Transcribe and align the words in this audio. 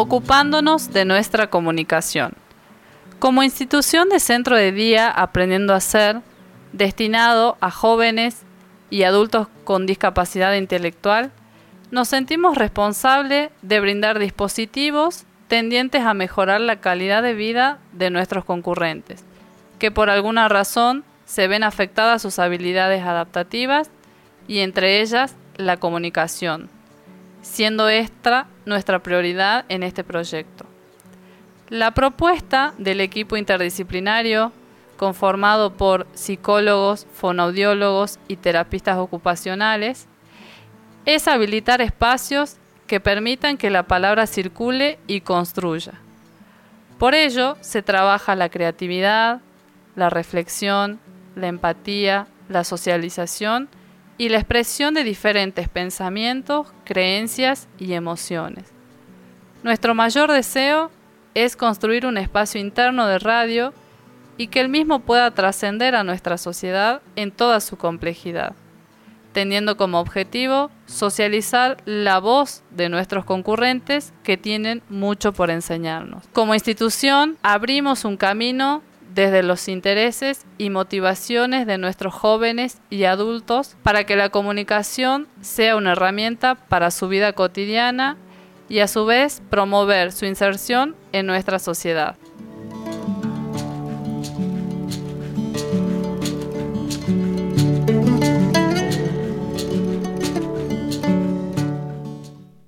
ocupándonos 0.00 0.92
de 0.92 1.04
nuestra 1.04 1.50
comunicación. 1.50 2.32
Como 3.18 3.42
institución 3.42 4.08
de 4.08 4.18
centro 4.18 4.56
de 4.56 4.72
día 4.72 5.10
Aprendiendo 5.10 5.74
a 5.74 5.80
Ser, 5.80 6.22
destinado 6.72 7.58
a 7.60 7.70
jóvenes 7.70 8.42
y 8.88 9.02
adultos 9.02 9.48
con 9.64 9.84
discapacidad 9.84 10.54
intelectual, 10.54 11.32
nos 11.90 12.08
sentimos 12.08 12.56
responsables 12.56 13.50
de 13.60 13.80
brindar 13.80 14.18
dispositivos 14.18 15.24
tendientes 15.48 16.02
a 16.02 16.14
mejorar 16.14 16.62
la 16.62 16.80
calidad 16.80 17.22
de 17.22 17.34
vida 17.34 17.78
de 17.92 18.08
nuestros 18.08 18.44
concurrentes, 18.44 19.24
que 19.78 19.90
por 19.90 20.08
alguna 20.08 20.48
razón 20.48 21.04
se 21.26 21.46
ven 21.46 21.62
afectadas 21.62 22.22
sus 22.22 22.38
habilidades 22.38 23.02
adaptativas 23.02 23.90
y 24.48 24.60
entre 24.60 25.02
ellas 25.02 25.36
la 25.56 25.76
comunicación, 25.76 26.70
siendo 27.42 27.88
esta 27.88 28.46
nuestra 28.66 29.02
prioridad 29.02 29.64
en 29.68 29.82
este 29.82 30.04
proyecto. 30.04 30.66
La 31.68 31.92
propuesta 31.92 32.74
del 32.78 33.00
equipo 33.00 33.36
interdisciplinario, 33.36 34.52
conformado 34.96 35.74
por 35.74 36.06
psicólogos, 36.14 37.06
fonoaudiólogos 37.12 38.18
y 38.28 38.36
terapistas 38.36 38.98
ocupacionales, 38.98 40.06
es 41.06 41.28
habilitar 41.28 41.80
espacios 41.80 42.56
que 42.86 43.00
permitan 43.00 43.56
que 43.56 43.70
la 43.70 43.84
palabra 43.84 44.26
circule 44.26 44.98
y 45.06 45.20
construya. 45.20 45.92
Por 46.98 47.14
ello, 47.14 47.56
se 47.60 47.82
trabaja 47.82 48.34
la 48.34 48.48
creatividad, 48.50 49.40
la 49.96 50.10
reflexión, 50.10 51.00
la 51.36 51.46
empatía, 51.46 52.26
la 52.48 52.64
socialización 52.64 53.68
y 54.20 54.28
la 54.28 54.36
expresión 54.36 54.92
de 54.92 55.02
diferentes 55.02 55.70
pensamientos, 55.70 56.66
creencias 56.84 57.68
y 57.78 57.94
emociones. 57.94 58.66
Nuestro 59.62 59.94
mayor 59.94 60.30
deseo 60.30 60.90
es 61.32 61.56
construir 61.56 62.04
un 62.04 62.18
espacio 62.18 62.60
interno 62.60 63.06
de 63.06 63.18
radio 63.18 63.72
y 64.36 64.48
que 64.48 64.60
el 64.60 64.68
mismo 64.68 65.00
pueda 65.00 65.30
trascender 65.30 65.94
a 65.94 66.04
nuestra 66.04 66.36
sociedad 66.36 67.00
en 67.16 67.30
toda 67.30 67.60
su 67.60 67.78
complejidad 67.78 68.52
teniendo 69.32 69.76
como 69.76 70.00
objetivo 70.00 70.70
socializar 70.86 71.78
la 71.84 72.18
voz 72.18 72.62
de 72.70 72.88
nuestros 72.88 73.24
concurrentes 73.24 74.12
que 74.24 74.36
tienen 74.36 74.82
mucho 74.88 75.32
por 75.32 75.50
enseñarnos. 75.50 76.24
Como 76.32 76.52
institución, 76.52 77.38
abrimos 77.42 78.04
un 78.04 78.16
camino 78.16 78.82
desde 79.14 79.42
los 79.42 79.68
intereses 79.68 80.46
y 80.58 80.70
motivaciones 80.70 81.66
de 81.66 81.78
nuestros 81.78 82.14
jóvenes 82.14 82.78
y 82.90 83.04
adultos 83.04 83.76
para 83.82 84.04
que 84.04 84.16
la 84.16 84.30
comunicación 84.30 85.28
sea 85.40 85.76
una 85.76 85.92
herramienta 85.92 86.54
para 86.54 86.90
su 86.90 87.08
vida 87.08 87.32
cotidiana 87.32 88.16
y 88.68 88.78
a 88.78 88.88
su 88.88 89.04
vez 89.04 89.42
promover 89.50 90.12
su 90.12 90.26
inserción 90.26 90.94
en 91.12 91.26
nuestra 91.26 91.58
sociedad. 91.58 92.16